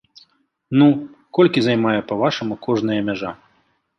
[0.81, 0.87] Ну,
[1.39, 3.31] колькі займае, па-вашаму, кожная мяжа?